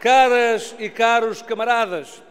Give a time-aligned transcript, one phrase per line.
[0.00, 2.22] Caras e caros camaradas,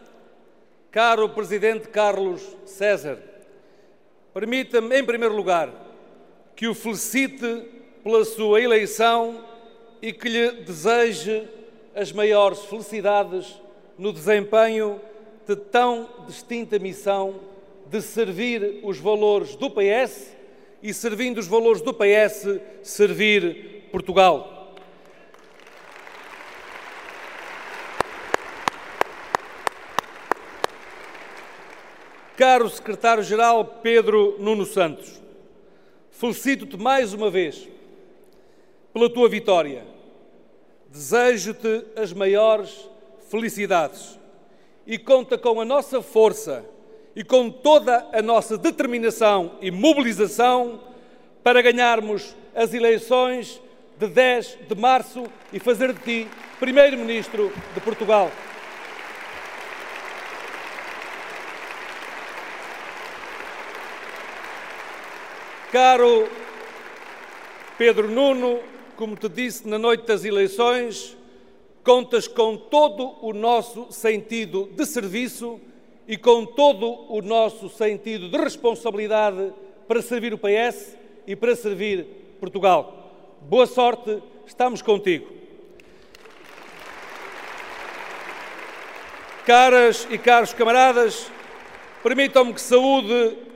[0.90, 3.18] caro Presidente Carlos César,
[4.32, 5.70] permita-me, em primeiro lugar,
[6.56, 7.68] que o felicite
[8.02, 9.44] pela sua eleição
[10.00, 11.46] e que lhe deseje
[11.94, 13.60] as maiores felicidades
[13.98, 14.98] no desempenho
[15.46, 17.38] de tão distinta missão
[17.84, 20.34] de servir os valores do PS
[20.82, 24.57] e, servindo os valores do PS, servir Portugal.
[32.38, 35.20] Caro Secretário-Geral Pedro Nuno Santos,
[36.12, 37.68] felicito-te mais uma vez
[38.94, 39.84] pela tua vitória.
[40.88, 42.88] Desejo-te as maiores
[43.28, 44.16] felicidades
[44.86, 46.64] e conta com a nossa força
[47.16, 50.78] e com toda a nossa determinação e mobilização
[51.42, 53.60] para ganharmos as eleições
[53.98, 56.28] de 10 de março e fazer de ti
[56.60, 58.30] Primeiro-Ministro de Portugal.
[65.80, 66.28] Caro
[67.78, 68.58] Pedro Nuno,
[68.96, 71.16] como te disse na noite das eleições,
[71.84, 75.60] contas com todo o nosso sentido de serviço
[76.08, 79.52] e com todo o nosso sentido de responsabilidade
[79.86, 83.38] para servir o PS e para servir Portugal.
[83.42, 85.28] Boa sorte, estamos contigo.
[89.46, 91.30] Caras e caros camaradas,
[92.02, 93.46] permitam-me que saúde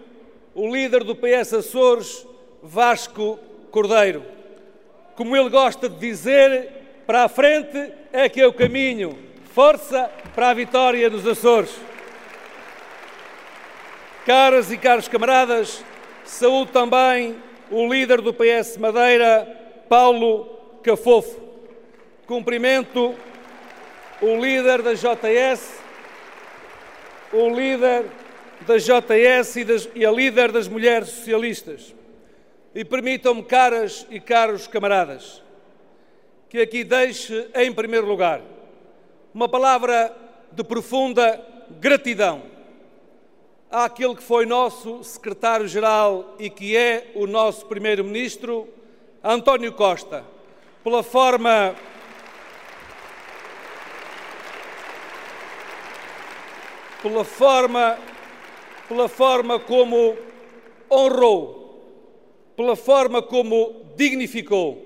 [0.55, 2.27] o líder do PS Açores,
[2.63, 3.39] Vasco
[3.71, 4.25] Cordeiro.
[5.17, 6.69] Como ele gosta de dizer,
[7.07, 9.19] para a frente é que é o caminho.
[9.55, 11.75] Força para a vitória nos Açores.
[14.25, 15.85] Caras e caros camaradas,
[16.25, 17.37] saúdo também
[17.71, 19.47] o líder do PS Madeira,
[19.89, 21.41] Paulo Cafofo.
[22.27, 23.15] Cumprimento
[24.21, 25.81] o líder da JS,
[27.33, 28.05] o líder
[28.67, 31.95] da JS e, das, e a líder das mulheres socialistas.
[32.75, 35.43] E permitam-me, caras e caros camaradas,
[36.49, 38.41] que aqui deixe, em primeiro lugar,
[39.35, 40.15] uma palavra
[40.51, 41.41] de profunda
[41.81, 42.43] gratidão
[43.71, 48.69] àquele que foi nosso secretário-geral e que é o nosso primeiro-ministro,
[49.25, 50.25] António Costa,
[50.85, 51.75] pela forma
[57.03, 57.99] pela forma
[58.93, 60.19] pela forma como
[60.91, 61.81] honrou,
[62.55, 64.85] pela forma como dignificou,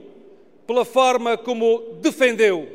[0.64, 2.68] pela forma como defendeu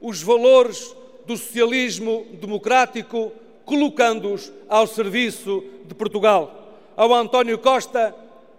[0.00, 0.92] os valores
[1.24, 3.30] do socialismo democrático,
[3.64, 6.72] colocando-os ao serviço de Portugal.
[6.96, 8.12] Ao António Costa,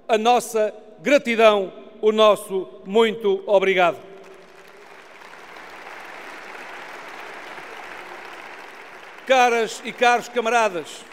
[0.08, 3.98] a nossa gratidão, o nosso muito obrigado.
[9.26, 11.04] Caras e caros camaradas,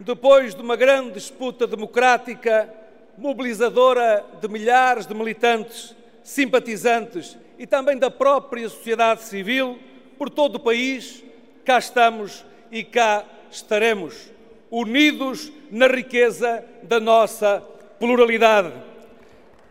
[0.00, 2.72] depois de uma grande disputa democrática,
[3.16, 9.78] mobilizadora de milhares de militantes, simpatizantes e também da própria sociedade civil
[10.16, 11.24] por todo o país,
[11.64, 14.30] cá estamos e cá estaremos,
[14.70, 17.62] unidos na riqueza da nossa
[17.98, 18.72] pluralidade.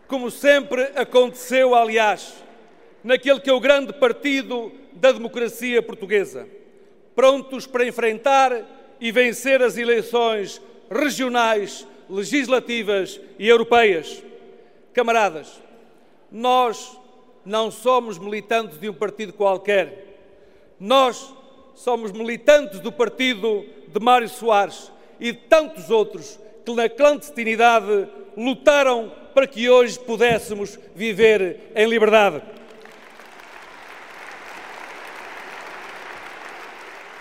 [0.06, 2.34] Como sempre aconteceu, aliás,
[3.02, 6.48] naquele que é o grande partido da democracia portuguesa,
[7.14, 10.60] prontos para enfrentar e vencer as eleições
[10.90, 14.22] regionais, legislativas e europeias.
[14.92, 15.60] Camaradas,
[16.30, 16.96] nós
[17.44, 20.06] não somos militantes de um partido qualquer.
[20.78, 21.32] Nós
[21.74, 29.12] somos militantes do partido de Mário Soares e de tantos outros que na clandestinidade lutaram
[29.34, 32.42] para que hoje pudéssemos viver em liberdade.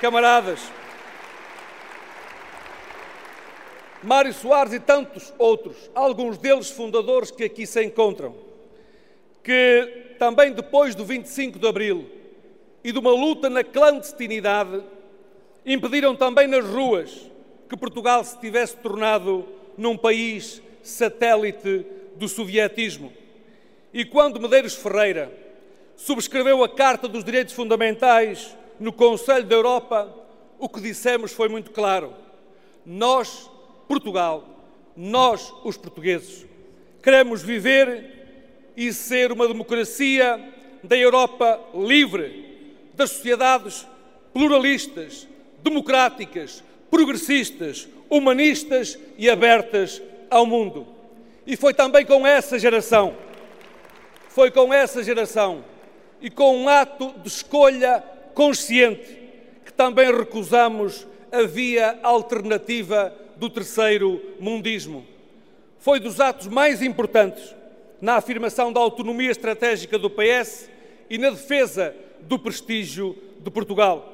[0.01, 0.59] Camaradas,
[4.03, 8.35] Mário Soares e tantos outros, alguns deles fundadores que aqui se encontram,
[9.43, 12.09] que também depois do 25 de Abril
[12.83, 14.83] e de uma luta na clandestinidade,
[15.65, 17.29] impediram também nas ruas
[17.67, 19.45] que Portugal se tivesse tornado
[19.77, 21.85] num país satélite
[22.15, 23.11] do sovietismo.
[23.93, 25.31] E quando Medeiros Ferreira
[25.95, 30.13] subscreveu a Carta dos Direitos Fundamentais no Conselho da Europa,
[30.59, 32.13] o que dissemos foi muito claro.
[32.85, 33.49] Nós
[33.87, 34.43] Portugal,
[34.95, 36.45] nós, os portugueses,
[37.01, 40.39] queremos viver e ser uma democracia
[40.83, 42.45] da Europa livre,
[42.93, 43.87] das sociedades
[44.33, 45.27] pluralistas,
[45.63, 50.87] democráticas, progressistas, humanistas e abertas ao mundo.
[51.45, 53.15] E foi também com essa geração,
[54.29, 55.63] foi com essa geração
[56.21, 58.03] e com um ato de escolha
[58.33, 59.17] consciente
[59.65, 65.05] que também recusamos a via alternativa do terceiro mundismo.
[65.79, 67.55] Foi dos atos mais importantes
[68.01, 70.69] na afirmação da autonomia estratégica do PS
[71.09, 74.13] e na defesa do prestígio de Portugal.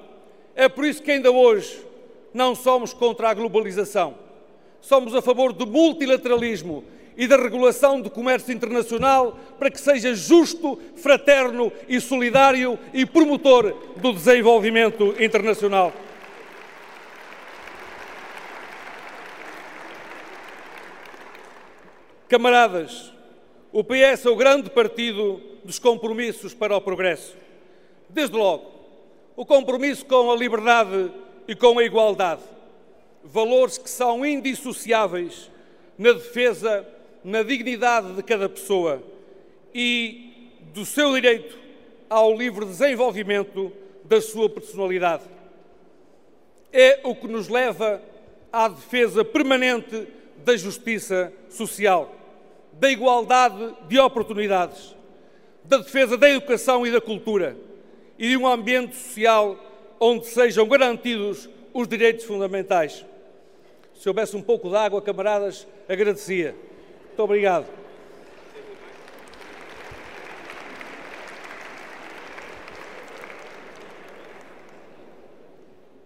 [0.56, 1.84] É por isso que ainda hoje
[2.34, 4.16] não somos contra a globalização.
[4.82, 6.84] Somos a favor do multilateralismo
[7.16, 13.76] e da regulação do comércio internacional para que seja justo, fraterno e solidário e promotor
[13.98, 15.94] do desenvolvimento internacional.
[22.34, 23.14] Camaradas,
[23.72, 27.36] o PS é o grande partido dos compromissos para o progresso.
[28.10, 28.72] Desde logo,
[29.36, 31.12] o compromisso com a liberdade
[31.48, 32.42] e com a igualdade,
[33.24, 35.52] valores que são indissociáveis
[35.96, 36.84] na defesa,
[37.24, 39.04] na dignidade de cada pessoa
[39.72, 41.56] e do seu direito
[42.10, 43.72] ao livre desenvolvimento
[44.06, 45.26] da sua personalidade.
[46.72, 48.02] É o que nos leva
[48.52, 50.08] à defesa permanente
[50.44, 52.23] da justiça social,
[52.80, 54.96] da igualdade de oportunidades,
[55.64, 57.56] da defesa da educação e da cultura
[58.18, 59.58] e de um ambiente social
[60.00, 63.06] onde sejam garantidos os direitos fundamentais.
[63.96, 66.56] Se houvesse um pouco de água, camaradas, agradecia.
[67.08, 67.68] Muito obrigado.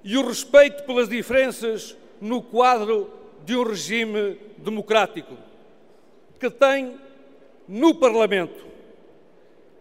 [0.03, 3.11] E o respeito pelas diferenças no quadro
[3.43, 5.46] de um regime democrático
[6.39, 6.99] que tem
[7.67, 8.65] no Parlamento,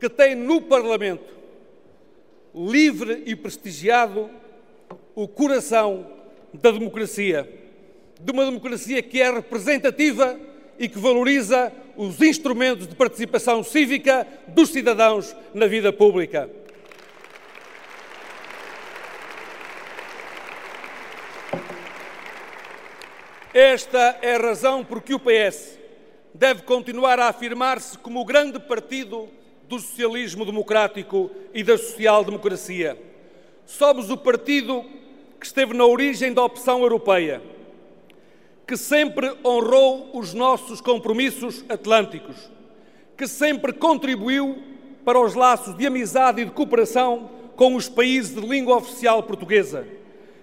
[0.01, 1.37] que tem no Parlamento
[2.55, 4.31] livre e prestigiado
[5.15, 6.07] o coração
[6.55, 7.49] da democracia,
[8.19, 10.41] de uma democracia que é representativa
[10.79, 16.49] e que valoriza os instrumentos de participação cívica dos cidadãos na vida pública.
[23.53, 25.79] Esta é a razão por que o PS
[26.37, 29.29] deve continuar a afirmar-se como o grande partido
[29.67, 32.99] do socialismo democrático e da social-democracia.
[33.65, 34.85] Somos o partido
[35.41, 37.43] que esteve na origem da opção europeia,
[38.67, 42.37] que sempre honrou os nossos compromissos atlânticos,
[43.17, 44.63] que sempre contribuiu
[45.07, 49.87] para os laços de amizade e de cooperação com os países de língua oficial portuguesa,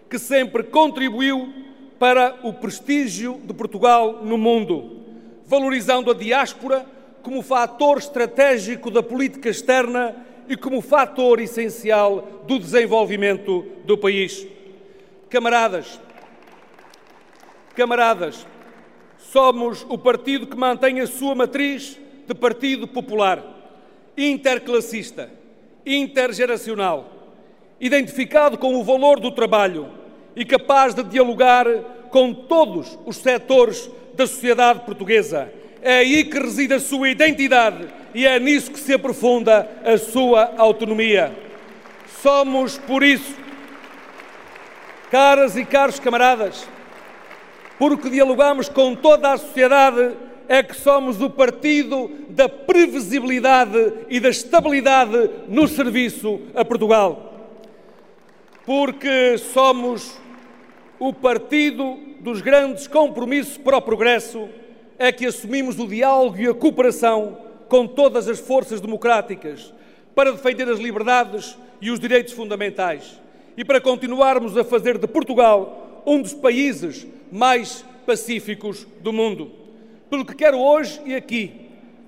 [0.09, 1.53] que sempre contribuiu
[1.99, 5.02] para o prestígio de Portugal no mundo,
[5.45, 6.85] valorizando a diáspora
[7.21, 10.15] como fator estratégico da política externa
[10.47, 14.45] e como fator essencial do desenvolvimento do país.
[15.29, 15.99] Camaradas,
[17.75, 18.45] camaradas,
[19.17, 21.97] somos o partido que mantém a sua matriz
[22.27, 23.43] de partido popular,
[24.17, 25.29] interclassista,
[25.85, 27.09] intergeracional,
[27.79, 29.89] identificado com o valor do trabalho
[30.35, 31.65] e capaz de dialogar
[32.09, 35.51] com todos os setores da sociedade portuguesa
[35.83, 40.53] é aí que reside a sua identidade e é nisso que se aprofunda a sua
[40.57, 41.37] autonomia.
[42.21, 43.35] Somos, por isso,
[45.11, 46.65] caras e caros camaradas,
[47.77, 50.15] porque dialogamos com toda a sociedade,
[50.47, 57.49] é que somos o partido da previsibilidade e da estabilidade no serviço a Portugal.
[58.65, 60.17] Porque somos
[60.97, 64.47] o partido dos grandes compromissos para o progresso
[64.97, 67.37] é que assumimos o diálogo e a cooperação
[67.67, 69.73] com todas as forças democráticas
[70.15, 73.19] para defender as liberdades e os direitos fundamentais
[73.57, 79.51] e para continuarmos a fazer de Portugal um dos países mais pacíficos do mundo.
[80.09, 81.51] Pelo que quero hoje e aqui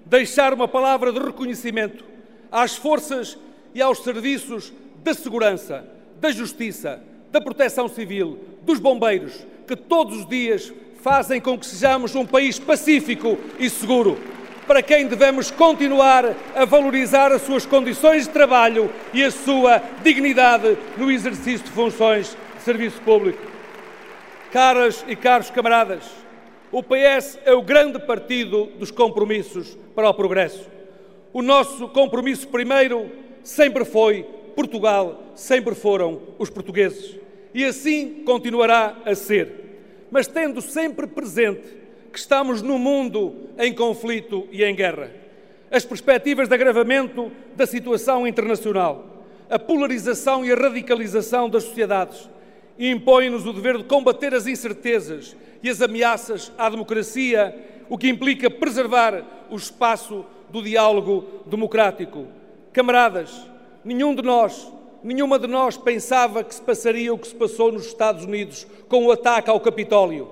[0.06, 2.06] deixar uma palavra de reconhecimento
[2.50, 3.38] às forças
[3.74, 4.72] e aos serviços
[5.04, 5.86] da segurança,
[6.22, 7.04] da justiça,
[7.34, 12.58] da proteção civil, dos bombeiros, que todos os dias fazem com que sejamos um país
[12.58, 14.18] pacífico e seguro,
[14.66, 20.78] para quem devemos continuar a valorizar as suas condições de trabalho e a sua dignidade
[20.98, 23.40] no exercício de funções de serviço público.
[24.52, 26.04] Caras e caros camaradas,
[26.72, 30.68] o PS é o grande partido dos compromissos para o progresso.
[31.32, 33.12] O nosso compromisso primeiro
[33.44, 34.24] sempre foi
[34.56, 37.25] Portugal, sempre foram os portugueses.
[37.56, 39.66] E assim continuará a ser
[40.16, 41.68] mas tendo sempre presente
[42.12, 45.12] que estamos num mundo em conflito e em guerra.
[45.70, 52.30] As perspectivas de agravamento da situação internacional, a polarização e a radicalização das sociedades
[52.80, 57.54] impõem-nos o dever de combater as incertezas e as ameaças à democracia,
[57.90, 62.26] o que implica preservar o espaço do diálogo democrático.
[62.72, 63.48] Camaradas,
[63.86, 64.68] Nenhum de nós,
[65.06, 69.06] nenhuma de nós pensava que se passaria o que se passou nos Estados Unidos com
[69.06, 70.28] o ataque ao Capitólio.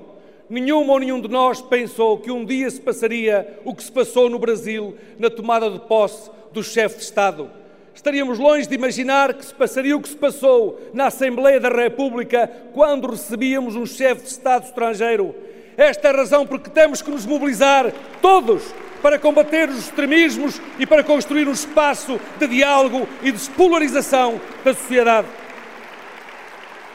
[0.50, 4.32] Nenhuma ou nenhum de nós pensou que um dia se passaria o que se passou
[4.32, 7.52] no Brasil na tomada de posse do chefe de Estado.
[7.94, 12.50] Estaríamos longe de imaginar que se passaria o que se passou na Assembleia da República
[12.74, 15.36] quando recebíamos um chefe de Estado estrangeiro.
[15.78, 18.74] Esta é a razão porque temos que nos mobilizar todos
[19.04, 24.74] para combater os extremismos e para construir um espaço de diálogo e de despolarização da
[24.74, 25.28] sociedade.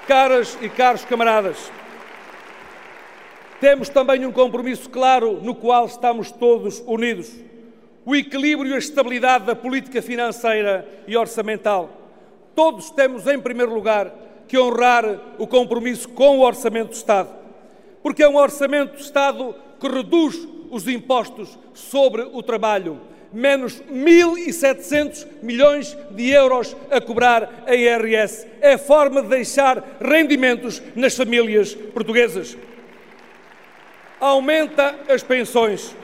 [0.06, 1.70] Caras e caros camaradas,
[3.60, 7.30] temos também um compromisso claro no qual estamos todos unidos:
[8.06, 11.90] o equilíbrio e a estabilidade da política financeira e orçamental.
[12.54, 14.10] Todos temos, em primeiro lugar,
[14.48, 15.04] que honrar
[15.36, 17.28] o compromisso com o Orçamento do Estado,
[18.02, 23.00] porque é um Orçamento do Estado que reduz os impostos sobre o trabalho.
[23.32, 28.46] Menos 1.700 milhões de euros a cobrar a IRS.
[28.60, 32.56] É forma de deixar rendimentos nas famílias portuguesas.
[34.18, 35.94] Aumenta as pensões,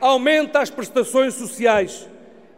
[0.00, 2.08] aumenta as prestações sociais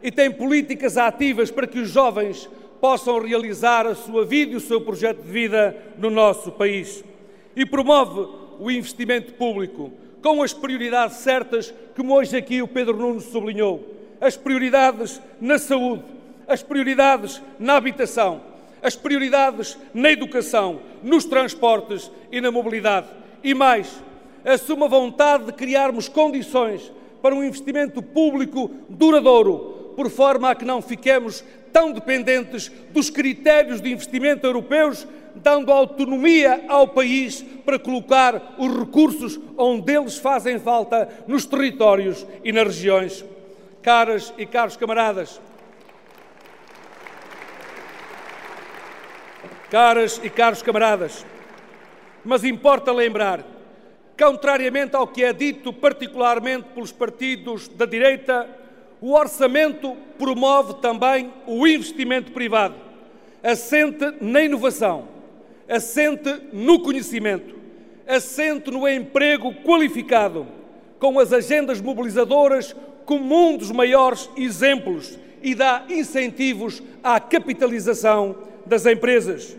[0.02, 2.49] e tem políticas ativas para que os jovens
[2.80, 7.04] possam realizar a sua vida e o seu projeto de vida no nosso país.
[7.57, 8.28] E promove
[8.61, 13.94] o investimento público com as prioridades certas, como hoje aqui o Pedro Nunes sublinhou.
[14.20, 16.02] As prioridades na saúde,
[16.46, 18.40] as prioridades na habitação,
[18.82, 23.06] as prioridades na educação, nos transportes e na mobilidade.
[23.42, 24.02] E mais,
[24.44, 30.64] assume a vontade de criarmos condições para um investimento público duradouro, por forma a que
[30.64, 35.06] não fiquemos tão dependentes dos critérios de investimento europeus
[35.42, 42.52] dando autonomia ao país para colocar os recursos onde eles fazem falta nos territórios e
[42.52, 43.25] nas regiões.
[43.83, 45.40] Caras e caros camaradas,
[49.71, 51.25] caras e caros camaradas,
[52.25, 53.45] mas importa lembrar,
[54.18, 58.49] contrariamente ao que é dito particularmente pelos partidos da direita,
[59.00, 62.75] o orçamento promove também o investimento privado,
[63.42, 65.17] assente na inovação
[65.68, 67.54] assente no conhecimento,
[68.06, 70.46] assente no emprego qualificado,
[70.98, 78.84] com as agendas mobilizadoras como um dos maiores exemplos e dá incentivos à capitalização das
[78.87, 79.56] empresas,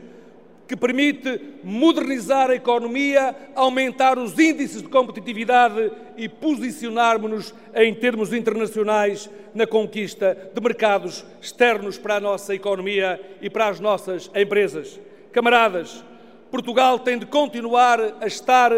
[0.68, 9.30] que permite modernizar a economia, aumentar os índices de competitividade e posicionarmos-nos em termos internacionais
[9.56, 15.00] na conquista de mercados externos para a nossa economia e para as nossas empresas.
[15.32, 16.04] Camaradas,
[16.50, 18.72] Portugal tem de continuar a estar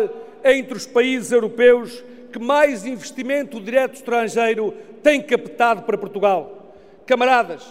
[0.43, 6.75] entre os países europeus que mais investimento direto estrangeiro tem captado para Portugal.
[7.05, 7.65] Camaradas,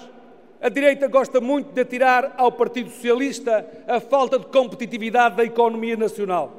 [0.63, 5.97] a direita gosta muito de atirar ao Partido Socialista a falta de competitividade da economia
[5.97, 6.53] nacional.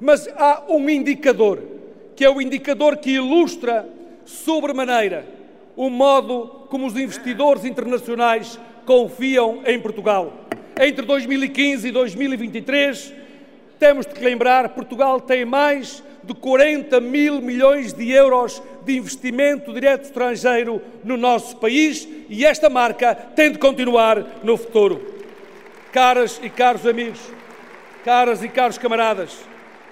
[0.00, 1.62] Mas há um indicador,
[2.14, 3.88] que é o indicador que ilustra
[4.24, 5.38] sobremaneira
[5.76, 10.32] o modo como os investidores internacionais confiam em Portugal
[10.80, 13.14] entre 2015 e 2023,
[13.78, 20.04] temos de lembrar, Portugal tem mais de 40 mil milhões de euros de investimento direto
[20.04, 25.14] estrangeiro no nosso país e esta marca tem de continuar no futuro.
[25.92, 27.20] Caras e caros amigos,
[28.04, 29.38] caras e caros camaradas,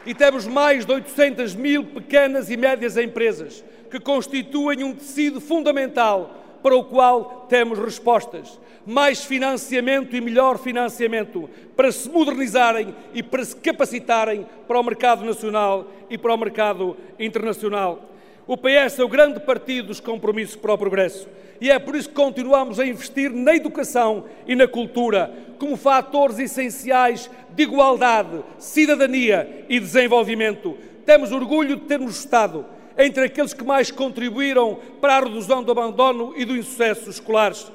[0.04, 6.45] e temos mais de 800 mil pequenas e médias empresas que constituem um tecido fundamental
[6.66, 8.58] para o qual temos respostas.
[8.84, 15.24] Mais financiamento e melhor financiamento para se modernizarem e para se capacitarem para o mercado
[15.24, 18.10] nacional e para o mercado internacional.
[18.48, 21.28] O PS é o grande partido dos compromissos para o progresso
[21.60, 26.40] e é por isso que continuamos a investir na educação e na cultura como fatores
[26.40, 30.76] essenciais de igualdade, cidadania e desenvolvimento.
[31.04, 32.66] Temos orgulho de termos Estado
[32.98, 37.70] entre aqueles que mais contribuíram para a redução do abandono e do insucesso escolares,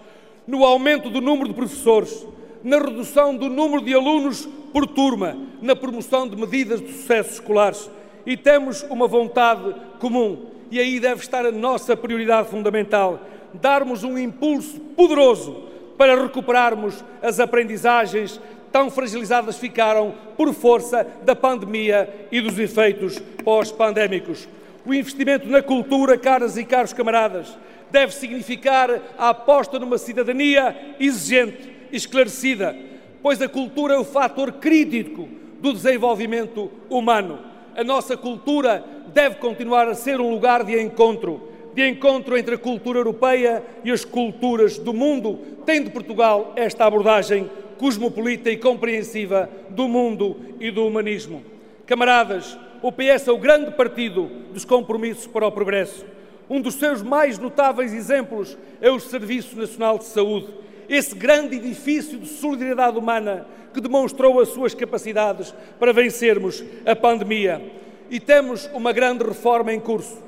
[0.47, 2.25] no aumento do número de professores,
[2.63, 7.89] na redução do número de alunos por turma, na promoção de medidas de sucesso escolares.
[8.25, 13.19] E temos uma vontade comum, e aí deve estar a nossa prioridade fundamental:
[13.53, 15.63] darmos um impulso poderoso
[15.97, 18.39] para recuperarmos as aprendizagens
[18.71, 24.47] tão fragilizadas ficaram por força da pandemia e dos efeitos pós-pandémicos.
[24.85, 27.55] O investimento na cultura, caras e caros camaradas,
[27.91, 32.75] deve significar a aposta numa cidadania exigente, esclarecida,
[33.21, 35.27] pois a cultura é o fator crítico
[35.59, 37.39] do desenvolvimento humano.
[37.75, 38.83] A nossa cultura
[39.13, 43.91] deve continuar a ser um lugar de encontro, de encontro entre a cultura europeia e
[43.91, 50.69] as culturas do mundo, tem de Portugal esta abordagem cosmopolita e compreensiva do mundo e
[50.69, 51.43] do humanismo.
[51.85, 56.05] Camaradas, o PS é o grande partido dos compromissos para o progresso.
[56.50, 60.47] Um dos seus mais notáveis exemplos é o Serviço Nacional de Saúde,
[60.89, 67.61] esse grande edifício de solidariedade humana que demonstrou as suas capacidades para vencermos a pandemia.
[68.09, 70.21] E temos uma grande reforma em curso.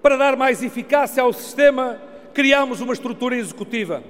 [0.00, 2.00] Para dar mais eficácia ao sistema,
[2.34, 4.02] criamos uma estrutura executiva.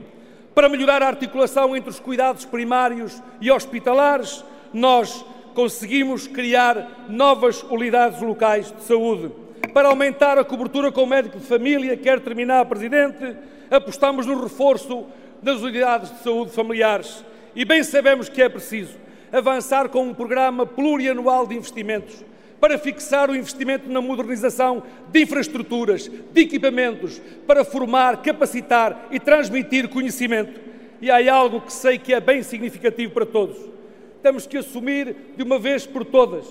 [0.55, 5.25] Para melhorar a articulação entre os cuidados primários e hospitalares, nós
[5.55, 9.31] conseguimos criar novas unidades locais de saúde.
[9.73, 13.37] Para aumentar a cobertura com o médico de família, quer terminar, Presidente,
[13.71, 15.07] apostamos no reforço
[15.43, 17.25] das unidades de saúde familiares.
[17.55, 18.97] E bem sabemos que é preciso
[19.33, 22.23] avançar com um programa plurianual de investimentos
[22.61, 29.89] para fixar o investimento na modernização de infraestruturas, de equipamentos, para formar, capacitar e transmitir
[29.89, 30.61] conhecimento.
[31.01, 33.73] E há algo que sei que é bem significativo para todos
[34.23, 36.47] temos que assumir de uma vez por todas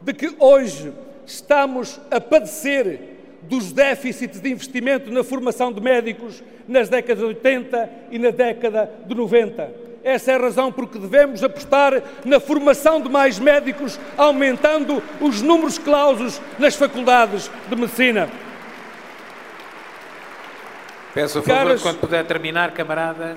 [0.00, 0.92] de que hoje
[1.26, 3.00] estamos a padecer
[3.42, 8.90] dos déficits de investimento na formação de médicos nas décadas de 80 e na década
[9.06, 9.84] de 90.
[10.02, 15.40] Essa é a razão por que devemos apostar na formação de mais médicos, aumentando os
[15.40, 18.28] números clausos nas faculdades de medicina.
[21.14, 23.36] Peço a favor, Caras, quando puder terminar, camarada.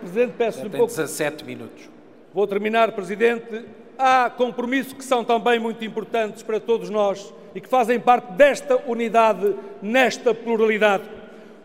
[0.00, 0.86] Presidente, peço um pouco.
[0.86, 1.97] 17 minutos.
[2.32, 3.64] Vou terminar, Presidente.
[3.98, 8.76] Há compromissos que são também muito importantes para todos nós e que fazem parte desta
[8.86, 11.04] unidade, nesta pluralidade.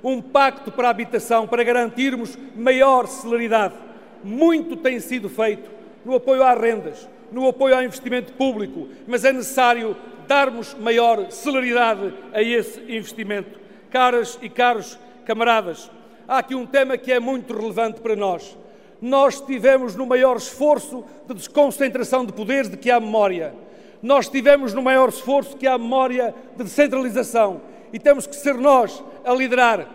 [0.02, 3.76] Um pacto para a habitação, para garantirmos maior celeridade.
[4.24, 5.70] Muito tem sido feito
[6.06, 12.14] no apoio às rendas, no apoio ao investimento público, mas é necessário darmos maior celeridade
[12.32, 13.60] a esse investimento.
[13.92, 15.92] Caras e caros camaradas,
[16.26, 18.58] há aqui um tema que é muito relevante para nós
[19.04, 23.54] nós estivemos no maior esforço de desconcentração de poderes de que há memória.
[24.02, 27.60] Nós estivemos no maior esforço que há memória de descentralização.
[27.92, 29.86] E temos que ser nós a liderar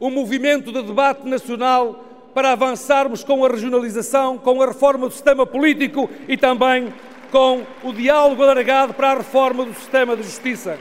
[0.00, 5.46] o movimento de debate nacional para avançarmos com a regionalização, com a reforma do sistema
[5.46, 6.92] político e também
[7.30, 10.76] com o diálogo alargado para a reforma do sistema de justiça.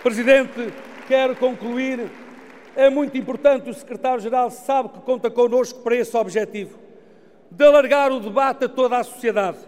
[0.00, 0.72] Presidente,
[1.08, 2.08] quero concluir
[2.76, 6.78] é muito importante, o secretário-geral sabe que conta connosco para esse objetivo,
[7.50, 9.58] de alargar o debate a toda a sociedade,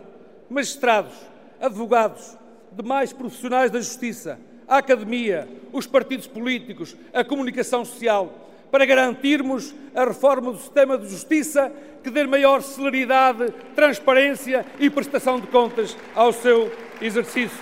[0.51, 1.15] magistrados,
[1.61, 2.37] advogados,
[2.73, 4.39] demais profissionais da justiça,
[4.69, 8.33] a academia, os partidos políticos, a comunicação social,
[8.71, 15.41] para garantirmos a reforma do sistema de justiça que dê maior celeridade, transparência e prestação
[15.41, 17.59] de contas ao seu exercício.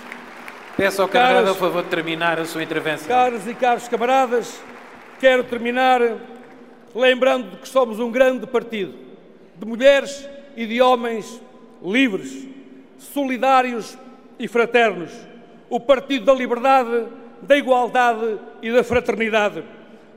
[0.75, 3.07] Peço ao camarada, a favor, de terminar a sua intervenção.
[3.07, 4.59] Caros e caros camaradas,
[5.19, 6.01] Quero terminar
[6.93, 8.93] lembrando que somos um grande partido
[9.57, 11.41] de mulheres e de homens
[11.81, 12.47] livres,
[12.97, 13.97] solidários
[14.37, 15.11] e fraternos.
[15.69, 17.07] O Partido da Liberdade,
[17.41, 19.63] da Igualdade e da Fraternidade.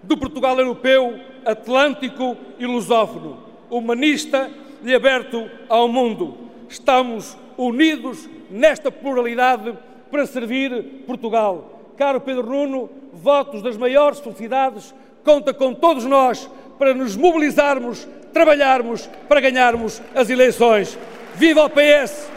[0.02, 4.50] Do Portugal europeu, atlântico e lusófono, humanista
[4.82, 6.36] e aberto ao mundo.
[6.68, 9.74] Estamos unidos nesta pluralidade
[10.10, 14.94] para servir Portugal caro Pedro Nuno, votos das maiores felicidades,
[15.24, 20.98] conta com todos nós para nos mobilizarmos, trabalharmos para ganharmos as eleições.
[21.34, 22.28] Viva o PS!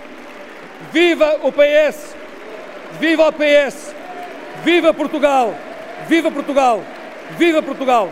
[0.91, 2.15] Viva o PS!
[2.99, 3.95] Viva o PS!
[4.63, 5.53] Viva Portugal!
[6.07, 6.81] Viva Portugal!
[7.37, 8.09] Viva Portugal!